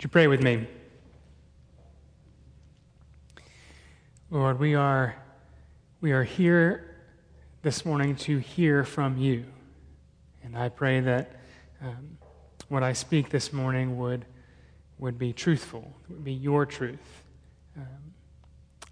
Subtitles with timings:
[0.00, 0.66] Would you pray with me?
[4.30, 5.14] Lord, we are,
[6.00, 7.02] we are here
[7.60, 9.44] this morning to hear from you.
[10.42, 11.42] And I pray that
[11.82, 12.16] um,
[12.70, 14.24] what I speak this morning would,
[14.98, 17.22] would be truthful, would be your truth,
[17.76, 18.14] um,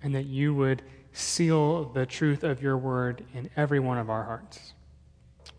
[0.03, 0.83] and that you would
[1.15, 4.75] seal the truth of your word in every one of our hearts.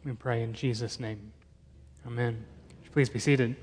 [0.06, 1.32] We pray in Jesus' name.
[2.06, 2.46] Amen.
[2.92, 3.56] Please be seated.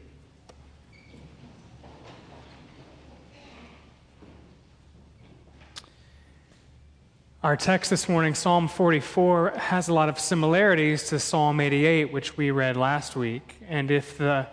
[7.46, 12.36] Our text this morning, Psalm 44, has a lot of similarities to Psalm 88, which
[12.36, 13.54] we read last week.
[13.68, 14.48] And if the,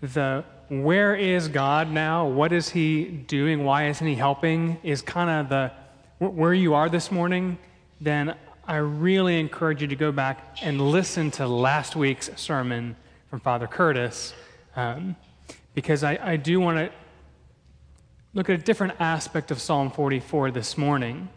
[0.00, 5.28] the where is God now, what is He doing, why isn't He helping, is kind
[5.28, 5.72] of the
[6.24, 7.58] where you are this morning,
[8.00, 12.94] then I really encourage you to go back and listen to last week's sermon
[13.28, 14.34] from Father Curtis,
[14.76, 15.16] um,
[15.74, 16.92] because I, I do want to
[18.34, 21.28] look at a different aspect of Psalm 44 this morning.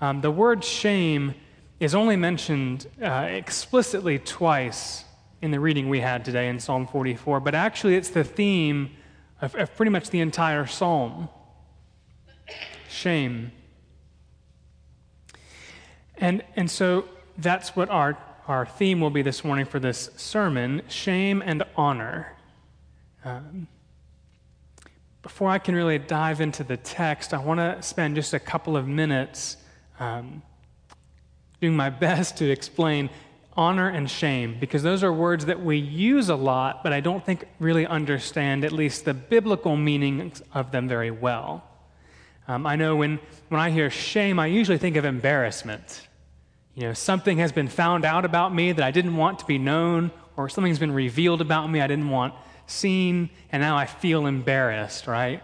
[0.00, 1.34] Um, the word shame
[1.78, 5.04] is only mentioned uh, explicitly twice
[5.42, 8.90] in the reading we had today in Psalm 44, but actually it's the theme
[9.42, 11.28] of, of pretty much the entire psalm
[12.88, 13.52] shame.
[16.16, 20.82] And, and so that's what our, our theme will be this morning for this sermon
[20.88, 22.36] shame and honor.
[23.24, 23.68] Um,
[25.22, 28.76] before I can really dive into the text, I want to spend just a couple
[28.76, 29.58] of minutes
[30.00, 30.42] um,
[31.60, 33.10] doing my best to explain
[33.56, 37.24] honor and shame because those are words that we use a lot, but I don't
[37.24, 41.64] think really understand at least the biblical meaning of them very well.
[42.48, 46.08] Um, I know when, when I hear shame, I usually think of embarrassment.
[46.74, 49.58] You know, something has been found out about me that I didn't want to be
[49.58, 52.34] known, or something's been revealed about me I didn't want
[52.66, 55.42] seen, and now I feel embarrassed, right?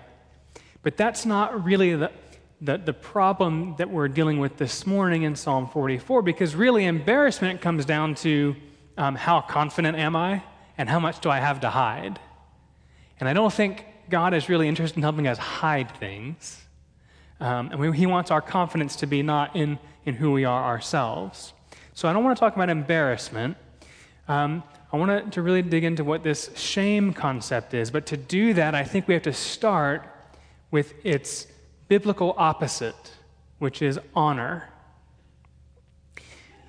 [0.83, 2.13] But that's not really the,
[2.61, 7.61] the, the problem that we're dealing with this morning in Psalm 44, because really embarrassment
[7.61, 8.57] comes down to
[8.97, 10.43] um, how confident am I
[10.79, 12.19] and how much do I have to hide.
[13.21, 16.63] And I don't think God is really interested in helping us hide things.
[17.41, 20.65] Um, and we, He wants our confidence to be not in, in who we are
[20.65, 21.53] ourselves.
[21.93, 23.57] So I don't want to talk about embarrassment.
[24.29, 27.91] Um, I want to, to really dig into what this shame concept is.
[27.91, 30.09] But to do that, I think we have to start
[30.71, 31.47] with its
[31.89, 33.15] biblical opposite,
[33.59, 34.69] which is honor.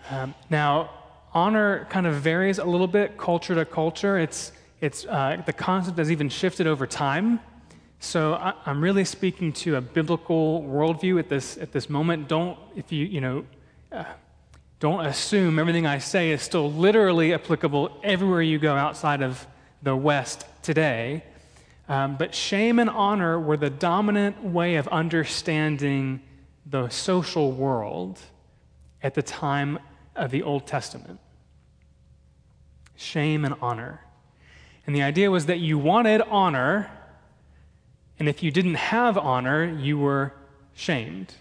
[0.09, 0.89] Um, now,
[1.33, 4.17] honor kind of varies a little bit culture to culture.
[4.17, 4.51] It's,
[4.81, 7.39] it's, uh, the concept has even shifted over time.
[8.00, 12.28] So I, am really speaking to a biblical worldview at this, at this moment.
[12.28, 13.45] Don't, if you, you know,
[13.91, 14.03] uh,
[14.79, 19.47] don't assume everything I say is still literally applicable everywhere you go outside of
[19.81, 21.23] the West today.
[21.89, 26.21] Um, but shame and honor were the dominant way of understanding
[26.65, 28.19] the social world
[29.01, 29.79] at the time
[30.15, 31.19] of the Old Testament.
[32.95, 34.01] Shame and honor.
[34.85, 36.89] And the idea was that you wanted honor,
[38.19, 40.33] and if you didn't have honor, you were
[40.73, 41.33] shamed.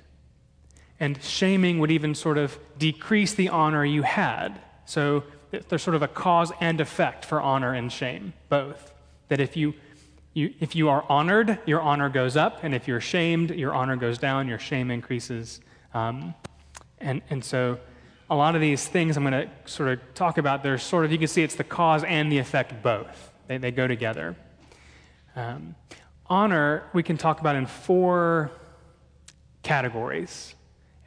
[1.00, 4.60] And shaming would even sort of decrease the honor you had.
[4.84, 8.92] So there's sort of a cause and effect for honor and shame, both.
[9.28, 9.74] That if you
[10.36, 13.97] you, if you are honored, your honor goes up, and if you're shamed, your honor
[13.97, 15.60] goes down, your shame increases.
[15.94, 16.34] Um,
[16.98, 17.78] and, and so,
[18.28, 21.12] a lot of these things I'm going to sort of talk about, there's sort of,
[21.12, 23.32] you can see it's the cause and the effect both.
[23.46, 24.36] They, they go together.
[25.36, 25.75] Um,
[26.26, 28.50] honor, we can talk about in four
[29.62, 30.54] categories.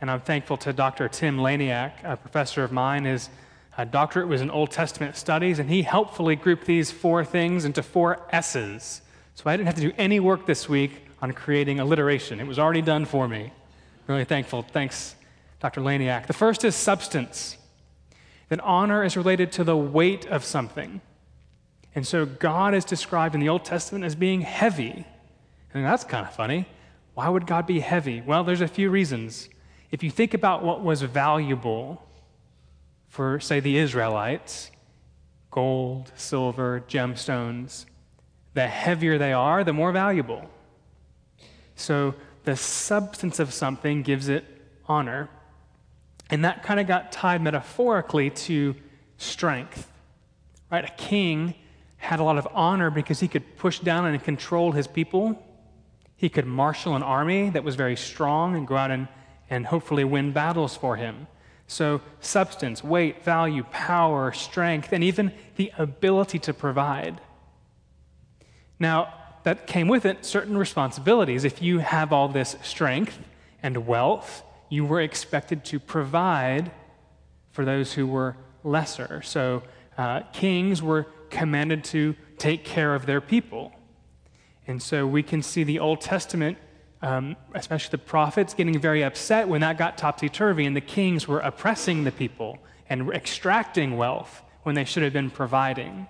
[0.01, 1.07] And I'm thankful to Dr.
[1.07, 3.05] Tim Laniak, a professor of mine.
[3.05, 3.29] His
[3.77, 7.83] uh, doctorate was in Old Testament studies, and he helpfully grouped these four things into
[7.83, 9.01] four S's
[9.39, 10.91] so I didn't have to do any work this week
[11.21, 12.41] on creating alliteration.
[12.41, 13.53] It was already done for me.
[14.05, 14.63] Really thankful.
[14.63, 15.15] Thanks,
[15.61, 15.79] Dr.
[15.79, 16.27] Laniak.
[16.27, 17.55] The first is substance.
[18.49, 20.99] That honor is related to the weight of something.
[21.95, 25.05] And so God is described in the Old Testament as being heavy.
[25.73, 26.65] And that's kind of funny.
[27.13, 28.19] Why would God be heavy?
[28.19, 29.47] Well, there's a few reasons.
[29.89, 32.05] If you think about what was valuable
[33.07, 34.69] for, say, the Israelites
[35.49, 37.85] gold, silver, gemstones
[38.59, 40.43] the heavier they are, the more valuable.
[41.75, 42.13] So
[42.43, 44.43] the substance of something gives it
[44.85, 45.29] honor.
[46.29, 48.75] And that kind of got tied metaphorically to
[49.17, 49.89] strength.
[50.69, 50.83] Right?
[50.83, 51.55] A king
[51.95, 55.41] had a lot of honor because he could push down and control his people.
[56.17, 59.07] He could marshal an army that was very strong and go out and,
[59.49, 61.27] and hopefully win battles for him.
[61.67, 67.21] So, substance, weight, value, power, strength, and even the ability to provide.
[68.79, 71.43] Now, that came with it certain responsibilities.
[71.43, 73.19] If you have all this strength
[73.63, 76.71] and wealth, you were expected to provide
[77.51, 79.21] for those who were lesser.
[79.23, 79.63] So
[79.97, 83.71] uh, kings were commanded to take care of their people.
[84.67, 86.57] And so we can see the Old Testament,
[87.01, 91.27] um, especially the prophets, getting very upset when that got topsy turvy and the kings
[91.27, 92.59] were oppressing the people
[92.89, 96.07] and extracting wealth when they should have been providing.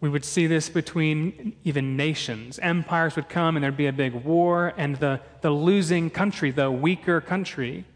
[0.00, 2.58] We would see this between even nations.
[2.58, 6.70] Empires would come and there'd be a big war, and the, the losing country, the
[6.70, 7.86] weaker country,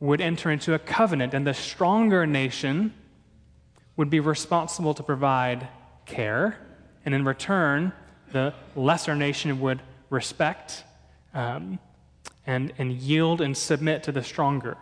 [0.00, 2.94] would enter into a covenant, and the stronger nation
[3.96, 5.66] would be responsible to provide
[6.06, 6.56] care,
[7.04, 7.92] and in return,
[8.32, 10.84] the lesser nation would respect
[11.34, 11.80] um,
[12.46, 14.76] and, and yield and submit to the stronger.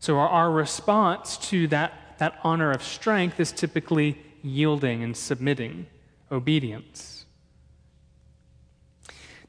[0.00, 5.86] So, our, our response to that, that honor of strength is typically yielding and submitting,
[6.30, 7.26] obedience.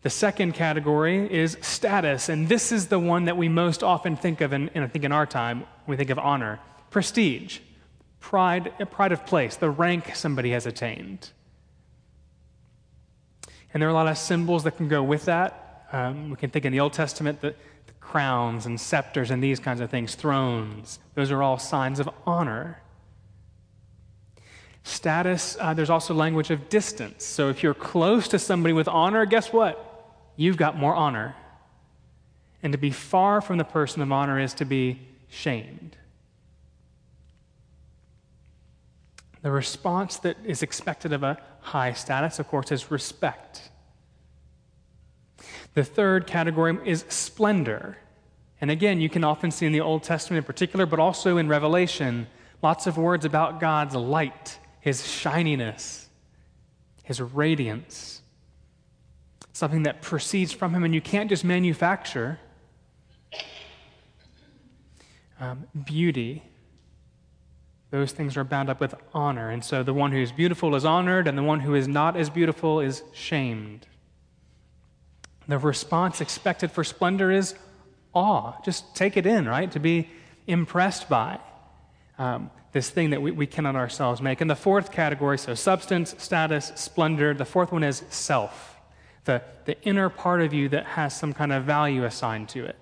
[0.02, 4.40] The second category is status, and this is the one that we most often think
[4.40, 6.60] of, in I think in our time, we think of honor.
[6.90, 7.60] Prestige,
[8.22, 11.32] pride, pride of place, the rank somebody has attained.
[13.74, 15.86] And there are a lot of symbols that can go with that.
[15.92, 17.58] Um, we can think in the Old Testament that
[17.88, 22.10] the crowns and scepters and these kinds of things, thrones, those are all signs of
[22.26, 22.82] honor.
[24.90, 27.24] Status, uh, there's also language of distance.
[27.24, 29.86] So if you're close to somebody with honor, guess what?
[30.36, 31.36] You've got more honor.
[32.62, 35.00] And to be far from the person of honor is to be
[35.30, 35.96] shamed.
[39.42, 43.70] The response that is expected of a high status, of course, is respect.
[45.76, 47.98] The third category is splendor.
[48.60, 51.48] And again, you can often see in the Old Testament in particular, but also in
[51.48, 52.28] Revelation,
[52.62, 56.08] lots of words about God's light his shininess,
[57.04, 58.22] his radiance,
[59.54, 62.40] something that proceeds from him, and you can't just manufacture
[65.40, 66.44] um, beauty.
[67.92, 69.50] Those things are bound up with honor.
[69.50, 72.16] And so the one who is beautiful is honored, and the one who is not
[72.16, 73.88] as beautiful is shamed.
[75.48, 77.56] The response expected for splendor is
[78.14, 78.62] awe.
[78.64, 79.72] Just take it in, right?
[79.72, 80.10] To be
[80.46, 81.40] impressed by.
[82.20, 84.42] Um, this thing that we, we cannot ourselves make.
[84.42, 88.80] And the fourth category, so substance, status, splendor, the fourth one is self,
[89.26, 92.76] the, the inner part of you that has some kind of value assigned to it.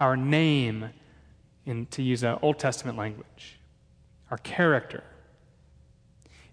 [0.00, 0.90] Our name,
[1.64, 3.58] in, to use an Old Testament language,
[4.30, 5.04] our character.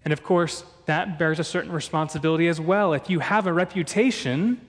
[0.04, 2.92] And of course, that bears a certain responsibility as well.
[2.92, 4.60] If you have a reputation,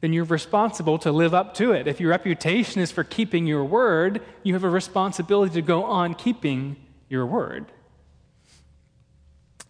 [0.00, 1.86] then you're responsible to live up to it.
[1.86, 6.14] If your reputation is for keeping your word, you have a responsibility to go on
[6.14, 6.76] keeping
[7.08, 7.66] your word.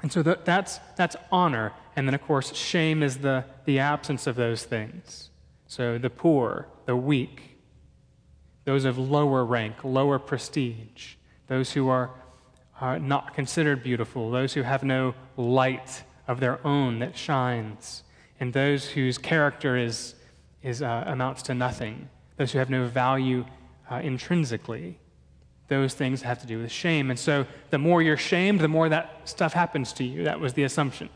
[0.03, 1.73] And so that's, that's honor.
[1.97, 5.31] And then, of course, shame is the, the absence of those things.
[5.67, 7.59] So the poor, the weak,
[8.65, 11.15] those of lower rank, lower prestige,
[11.49, 12.11] those who are,
[12.81, 18.05] are not considered beautiful, those who have no light of their own that shines,
[18.39, 20.15] and those whose character is
[20.63, 22.09] is, uh, amounts to nothing.
[22.37, 23.45] Those who have no value
[23.91, 24.99] uh, intrinsically,
[25.69, 27.11] those things have to do with shame.
[27.11, 30.25] And so the more you're shamed, the more that stuff happens to you.
[30.25, 31.09] That was the assumption.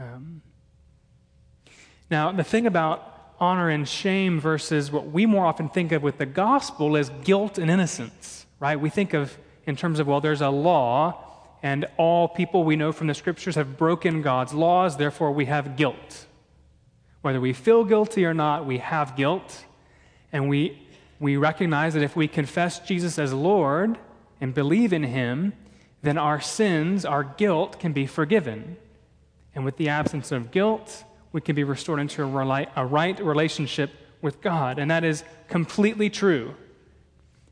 [0.00, 0.42] Um,
[2.10, 6.18] now, the thing about honor and shame versus what we more often think of with
[6.18, 8.78] the gospel is guilt and innocence, right?
[8.78, 11.22] We think of in terms of, well, there's a law,
[11.62, 15.76] and all people we know from the scriptures have broken God's laws, therefore we have
[15.76, 16.25] guilt.
[17.22, 19.64] Whether we feel guilty or not, we have guilt.
[20.32, 20.82] And we,
[21.18, 23.98] we recognize that if we confess Jesus as Lord
[24.40, 25.52] and believe in Him,
[26.02, 28.76] then our sins, our guilt, can be forgiven.
[29.54, 33.90] And with the absence of guilt, we can be restored into a, a right relationship
[34.22, 34.78] with God.
[34.78, 36.54] And that is completely true.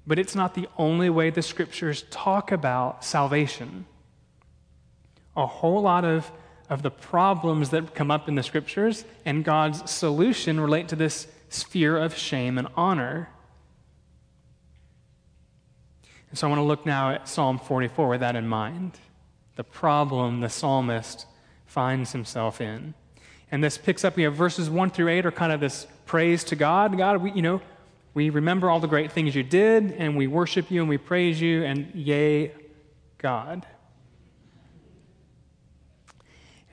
[0.06, 3.86] But it's not the only way the scriptures talk about salvation.
[5.36, 6.30] A whole lot of
[6.68, 11.26] of the problems that come up in the scriptures and God's solution relate to this
[11.48, 13.28] sphere of shame and honor.
[16.30, 18.98] And so I want to look now at Psalm 44 with that in mind.
[19.56, 21.26] The problem the psalmist
[21.66, 22.94] finds himself in.
[23.52, 26.42] And this picks up, we have verses 1 through 8 are kind of this praise
[26.44, 26.96] to God.
[26.98, 27.60] God, we, you know,
[28.14, 31.40] we remember all the great things you did, and we worship you and we praise
[31.40, 32.52] you, and yay,
[33.18, 33.66] God.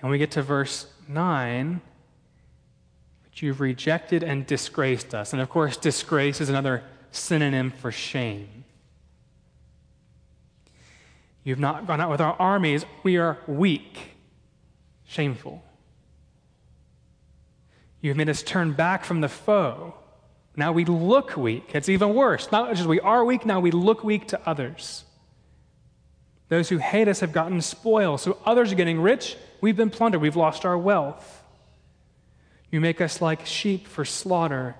[0.02, 1.82] And we get to verse 9,
[3.24, 5.34] but you've rejected and disgraced us.
[5.34, 8.66] And of course, disgrace is another synonym for shame.
[11.44, 12.86] You've not gone out with our armies.
[13.04, 13.98] We are weak,
[15.06, 15.64] shameful.
[18.00, 19.96] You've made us turn back from the foe.
[20.56, 21.72] Now we look weak.
[21.74, 22.52] It's even worse.
[22.52, 25.06] Not just we are weak, now we look weak to others.
[26.52, 28.18] Those who hate us have gotten spoil.
[28.18, 29.38] So others are getting rich.
[29.62, 30.20] We've been plundered.
[30.20, 31.46] We've lost our wealth.
[32.70, 34.76] You make us like sheep for slaughter.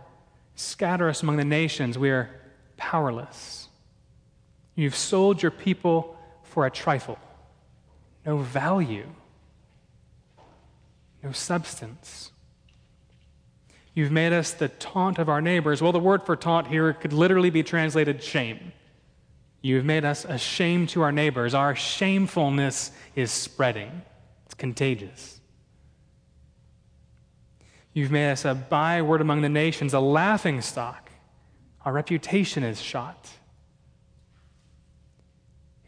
[0.56, 1.98] Scatter us among the nations.
[1.98, 2.30] We are
[2.76, 3.70] powerless.
[4.76, 7.18] You've sold your people for a trifle.
[8.26, 9.08] No value.
[11.24, 12.34] No substance.
[13.94, 15.82] You've made us the taunt of our neighbors.
[15.82, 18.74] Well, the word for taunt here could literally be translated shame.
[19.62, 21.54] You've made us a shame to our neighbors.
[21.54, 24.02] Our shamefulness is spreading,
[24.46, 25.40] it's contagious.
[27.94, 31.12] You've made us a byword among the nations, a laughing stock.
[31.84, 33.28] Our reputation is shot.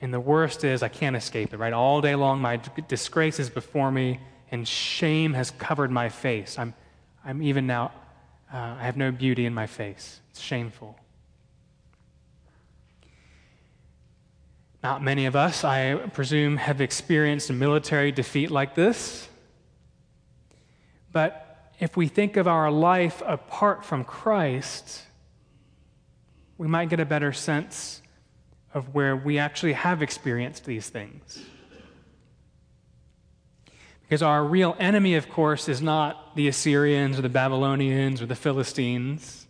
[0.02, 1.72] And the worst is, I can't escape it, right?
[1.72, 4.20] All day long, my disgrace is before me,
[4.52, 6.60] and shame has covered my face.
[6.60, 6.74] I'm
[7.26, 7.92] I'm even now,
[8.54, 10.20] uh, I have no beauty in my face.
[10.32, 10.98] It's shameful.
[14.84, 19.30] Not many of us, I presume, have experienced a military defeat like this.
[21.14, 25.04] But if we think of our life apart from Christ,
[26.58, 28.02] we might get a better sense
[28.74, 31.42] of where we actually have experienced these things.
[34.02, 38.36] Because our real enemy, of course, is not the Assyrians or the Babylonians or the
[38.36, 39.43] Philistines.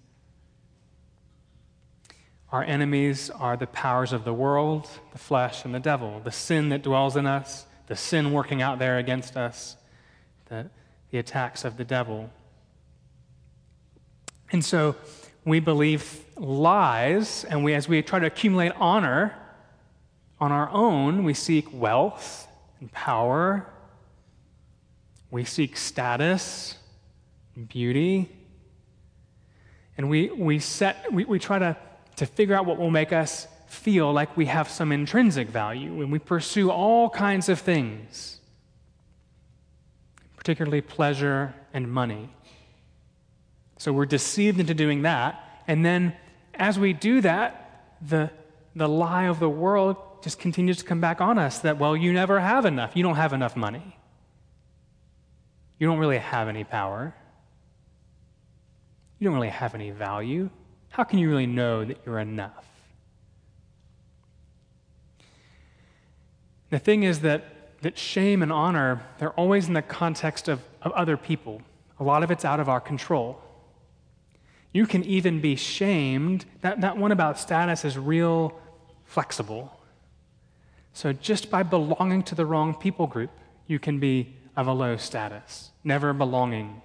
[2.53, 6.69] Our enemies are the powers of the world, the flesh, and the devil, the sin
[6.69, 9.75] that dwells in us, the sin working out there against us,
[10.49, 10.69] the,
[11.09, 12.29] the attacks of the devil.
[14.51, 14.95] And so
[15.43, 19.33] we believe lies, and we, as we try to accumulate honor
[20.39, 22.47] on our own, we seek wealth
[22.79, 23.67] and power.
[25.31, 26.77] We seek status,
[27.55, 28.29] and beauty,
[29.97, 31.77] and we, we, set, we, we try to,
[32.17, 36.01] to figure out what will make us feel like we have some intrinsic value.
[36.01, 38.39] And we pursue all kinds of things,
[40.37, 42.29] particularly pleasure and money.
[43.77, 45.63] So we're deceived into doing that.
[45.67, 46.15] And then
[46.53, 48.29] as we do that, the,
[48.75, 52.13] the lie of the world just continues to come back on us that, well, you
[52.13, 52.95] never have enough.
[52.95, 53.97] You don't have enough money
[55.83, 57.13] you don't really have any power.
[59.19, 60.49] You don't really have any value.
[60.93, 62.67] How can you really know that you're enough?
[66.69, 70.91] The thing is that, that shame and honor, they're always in the context of, of
[70.91, 71.63] other people.
[71.99, 73.41] A lot of it's out of our control.
[74.71, 76.45] You can even be shamed.
[76.61, 78.53] That, that one about status is real
[79.03, 79.75] flexible.
[80.93, 83.31] So just by belonging to the wrong people group,
[83.65, 86.83] you can be of a low status, never belonging.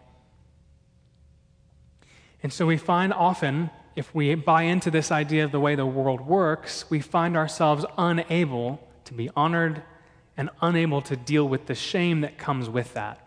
[2.43, 5.85] And so we find often, if we buy into this idea of the way the
[5.85, 9.83] world works, we find ourselves unable to be honored
[10.37, 13.21] and unable to deal with the shame that comes with that,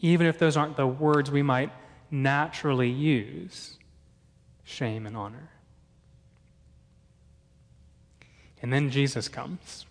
[0.00, 1.70] even if those aren't the words we might
[2.10, 3.78] naturally use
[4.64, 5.50] shame and honor.
[8.60, 9.86] And then Jesus comes.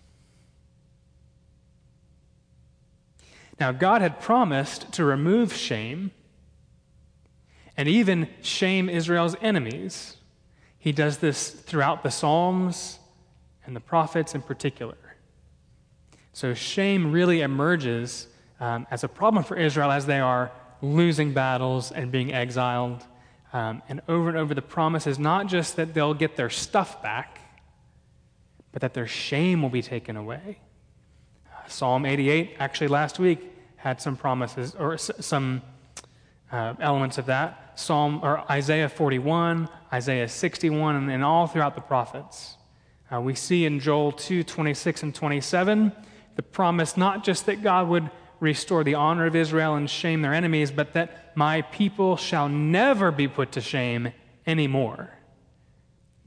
[3.62, 6.12] Now, God had promised to remove shame
[7.77, 10.16] and even shame Israel's enemies.
[10.88, 13.00] He does this throughout the Psalms
[13.65, 14.96] and the prophets in particular.
[16.32, 18.27] So, shame really emerges
[18.62, 20.50] um, as a problem for Israel as they are
[20.82, 23.03] losing battles and being exiled.
[23.51, 27.03] Um, and over and over, the promise is not just that they'll get their stuff
[27.03, 27.41] back,
[28.72, 30.60] but that their shame will be taken away.
[31.67, 33.41] Psalm 88, actually last week,
[33.75, 35.63] had some promises or s- some
[36.50, 37.77] uh, elements of that.
[37.77, 42.58] Psalm or Isaiah 41, Isaiah 61, and, all throughout the prophets.
[43.12, 45.94] Uh, we see in Joel 2, 26 and 27,
[46.36, 50.34] the promise not just that God would restore the honor of Israel and shame their
[50.34, 54.12] enemies, but that my people shall never be put to shame
[54.46, 55.10] anymore.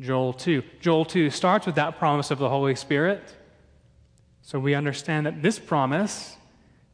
[0.00, 0.62] Joel 2.
[0.80, 3.36] Joel 2 starts with that promise of the Holy Spirit.
[4.40, 6.36] So we understand that this promise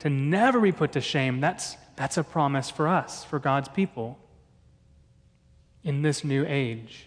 [0.01, 4.19] to never be put to shame, that's, that's a promise for us, for God's people
[5.87, 7.07] in this new age.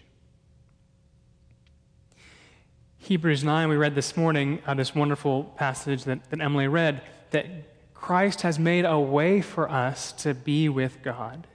[2.96, 7.46] Hebrews 9, we read this morning, uh, this wonderful passage that, that Emily read, that
[7.92, 11.46] Christ has made a way for us to be with God.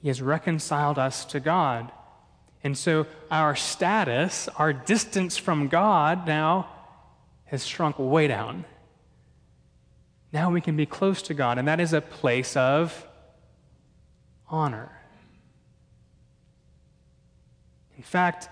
[0.00, 1.92] He has reconciled us to God.
[2.62, 6.70] And so our status, our distance from God now,
[7.44, 8.64] has shrunk way down.
[10.32, 13.06] Now we can be close to God, and that is a place of
[14.48, 14.90] honor.
[18.04, 18.50] In fact,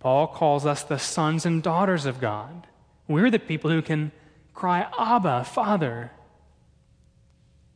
[0.00, 2.66] Paul calls us the sons and daughters of God.
[3.08, 4.12] We're the people who can
[4.52, 6.10] cry, Abba, Father.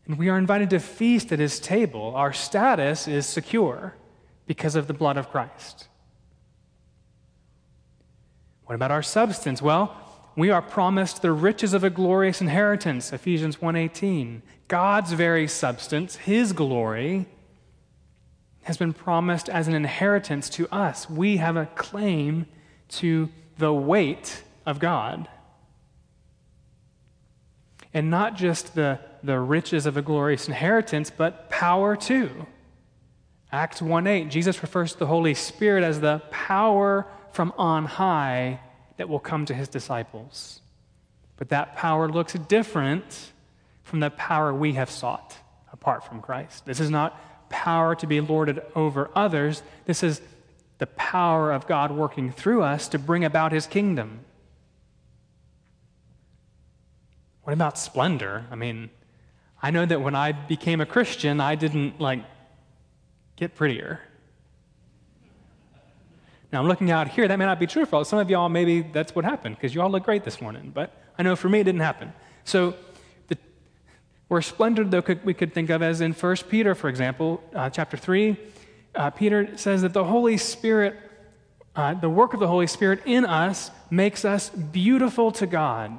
[0.04, 2.14] And we are invited to feast at his table.
[2.14, 3.94] Our status is secure
[4.46, 5.88] because of the blood of Christ.
[8.66, 9.62] What about our substance?
[9.62, 9.96] Well,
[10.36, 14.42] we are promised the riches of a glorious inheritance, Ephesians 1:18.
[14.68, 17.26] God's very substance, his glory,
[18.66, 21.08] has been promised as an inheritance to us.
[21.08, 22.46] We have a claim
[22.88, 25.28] to the weight of God.
[27.94, 32.28] And not just the, the riches of a glorious inheritance, but power too.
[33.52, 38.58] Acts 1 8, Jesus refers to the Holy Spirit as the power from on high
[38.96, 40.60] that will come to his disciples.
[41.36, 43.30] But that power looks different
[43.84, 45.36] from the power we have sought
[45.72, 46.66] apart from Christ.
[46.66, 47.16] This is not
[47.48, 49.62] power to be lorded over others.
[49.84, 50.20] This is
[50.78, 54.20] the power of God working through us to bring about his kingdom.
[57.42, 58.44] What about splendor?
[58.50, 58.90] I mean,
[59.62, 62.24] I know that when I became a Christian, I didn't like
[63.36, 64.00] get prettier.
[66.52, 68.04] Now, I'm looking out here, that may not be true for all.
[68.04, 70.70] Some of y'all, maybe that's what happened because you all look great this morning.
[70.74, 72.12] But I know for me, it didn't happen.
[72.44, 72.74] So,
[74.28, 77.70] where splendor, though, could, we could think of as in 1 Peter, for example, uh,
[77.70, 78.36] chapter 3,
[78.94, 80.96] uh, Peter says that the Holy Spirit,
[81.76, 85.98] uh, the work of the Holy Spirit in us, makes us beautiful to God.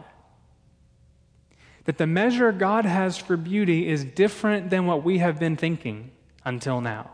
[1.86, 6.12] That the measure God has for beauty is different than what we have been thinking
[6.44, 7.12] until now.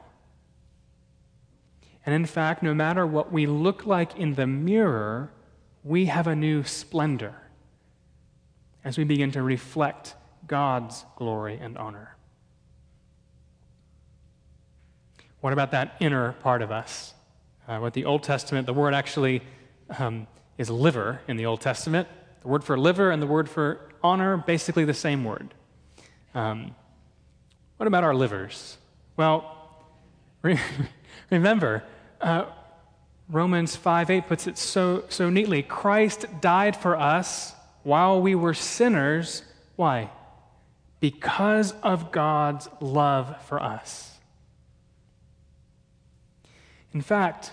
[2.05, 5.31] And in fact, no matter what we look like in the mirror,
[5.83, 7.35] we have a new splendor
[8.83, 10.15] as we begin to reflect
[10.47, 12.15] God's glory and honor.
[15.41, 17.13] What about that inner part of us?
[17.67, 19.41] Uh, what the Old Testament, the word actually
[19.97, 22.07] um, is liver in the Old Testament.
[22.41, 25.53] The word for liver and the word for honor, basically the same word.
[26.33, 26.75] Um,
[27.77, 28.77] what about our livers?
[29.17, 29.49] Well,
[31.29, 31.83] remember,
[32.21, 32.45] uh,
[33.29, 38.53] Romans 5 8 puts it so, so neatly Christ died for us while we were
[38.53, 39.43] sinners.
[39.75, 40.09] Why?
[41.03, 44.19] Because of God's love for us.
[46.93, 47.51] In fact,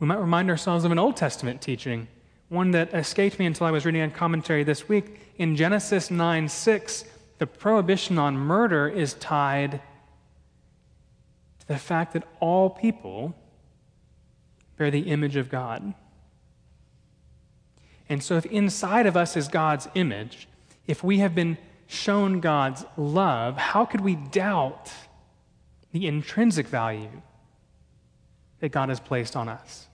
[0.00, 2.08] we might remind ourselves of an Old Testament teaching,
[2.48, 5.20] one that escaped me until I was reading a commentary this week.
[5.36, 7.04] In Genesis 9 6,
[7.38, 9.80] the prohibition on murder is tied
[11.60, 13.36] to the fact that all people
[14.76, 15.94] bear the image of God.
[18.08, 20.48] And so, if inside of us is God's image,
[20.88, 21.56] if we have been
[21.88, 24.92] shown God's love, how could we doubt
[25.90, 27.22] the intrinsic value
[28.60, 29.88] that God has placed on us?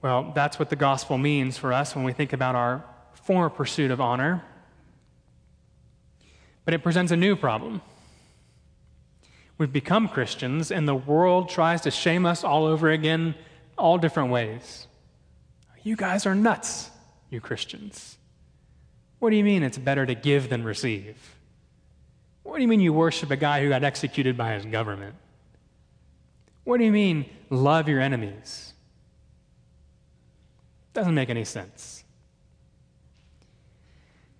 [0.00, 3.90] Well, that's what the gospel means for us when we think about our former pursuit
[3.90, 4.42] of honor
[6.64, 7.82] but it presents a new problem.
[9.58, 13.34] We've become Christians, and the world tries to shame us all over again,
[13.76, 14.86] all different ways.
[15.82, 16.90] You guys are nuts,
[17.32, 18.18] you Christians.
[19.18, 21.16] What do you mean it's better to give than receive?
[22.42, 25.14] What do you mean you worship a guy who got executed by his government?
[26.64, 28.74] What do you mean love your enemies?
[30.92, 32.04] Doesn't make any sense.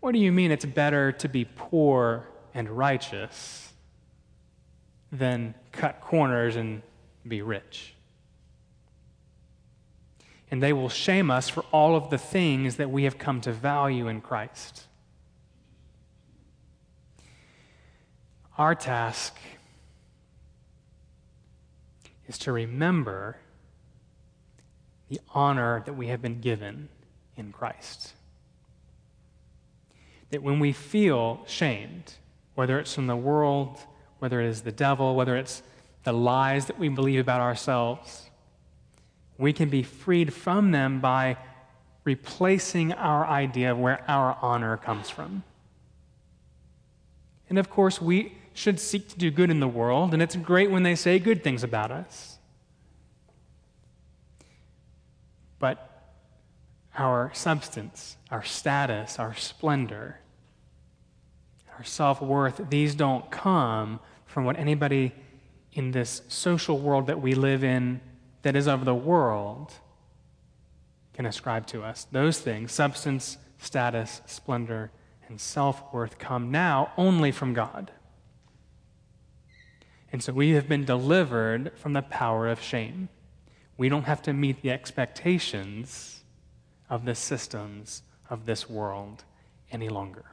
[0.00, 3.72] What do you mean it's better to be poor and righteous
[5.10, 6.82] than cut corners and
[7.26, 7.94] be rich?
[10.52, 13.52] And they will shame us for all of the things that we have come to
[13.52, 14.84] value in Christ.
[18.56, 19.36] Our task
[22.28, 23.38] is to remember
[25.08, 26.88] the honor that we have been given
[27.36, 28.12] in Christ
[30.32, 32.14] that when we feel shamed,
[32.54, 33.78] whether it's from the world,
[34.18, 35.62] whether it is the devil, whether it's
[36.04, 38.30] the lies that we believe about ourselves,
[39.42, 41.36] we can be freed from them by
[42.04, 45.42] replacing our idea of where our honor comes from.
[47.48, 50.70] And of course, we should seek to do good in the world, and it's great
[50.70, 52.38] when they say good things about us.
[55.58, 55.90] But
[56.96, 60.20] our substance, our status, our splendor,
[61.76, 65.12] our self worth, these don't come from what anybody
[65.72, 68.00] in this social world that we live in
[68.42, 69.72] that is of the world
[71.14, 72.06] can ascribe to us.
[72.10, 74.90] Those things, substance, status, splendor,
[75.28, 77.90] and self worth, come now only from God.
[80.10, 83.08] And so we have been delivered from the power of shame.
[83.78, 86.22] We don't have to meet the expectations
[86.90, 89.24] of the systems of this world
[89.70, 90.26] any longer.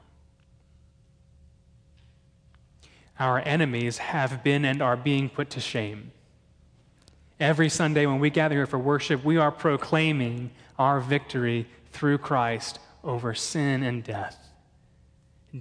[3.17, 6.11] Our enemies have been and are being put to shame.
[7.39, 12.79] Every Sunday when we gather here for worship, we are proclaiming our victory through Christ
[13.03, 14.49] over sin and death.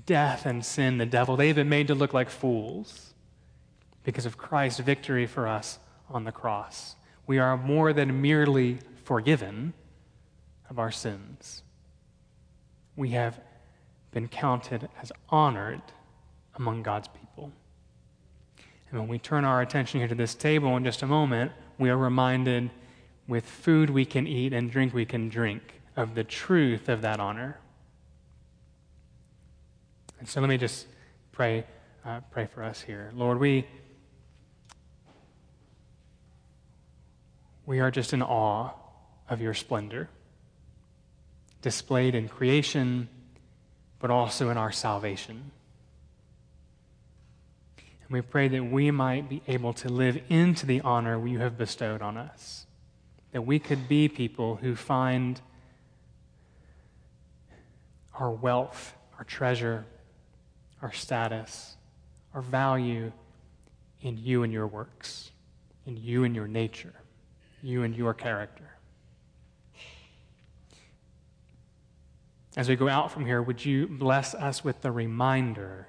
[0.04, 3.14] Death and sin, the devil, they've been made to look like fools
[4.02, 5.78] because of Christ's victory for us
[6.10, 6.96] on the cross.
[7.26, 9.72] We are more than merely forgiven
[10.68, 11.62] of our sins.
[12.96, 13.40] We have
[14.10, 15.82] been counted as honored
[16.56, 17.52] among God's people.
[18.90, 21.90] And when we turn our attention here to this table in just a moment, we
[21.90, 22.70] are reminded
[23.26, 27.20] with food we can eat and drink we can drink of the truth of that
[27.20, 27.58] honor.
[30.18, 30.86] And so let me just
[31.32, 31.64] pray,
[32.04, 33.10] uh, pray for us here.
[33.14, 33.66] Lord, we,
[37.66, 38.70] we are just in awe
[39.28, 40.08] of your splendor,
[41.62, 43.08] displayed in creation,
[44.00, 45.50] but also in our salvation.
[48.08, 51.58] And we pray that we might be able to live into the honor you have
[51.58, 52.66] bestowed on us,
[53.32, 55.40] that we could be people who find
[58.14, 59.84] our wealth, our treasure,
[60.80, 61.76] our status,
[62.32, 63.12] our value
[64.00, 65.30] in you and your works,
[65.86, 66.94] in you and your nature,
[67.62, 68.64] you and your character.
[72.56, 75.88] As we go out from here, would you bless us with the reminder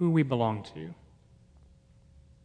[0.00, 0.94] who we belong to?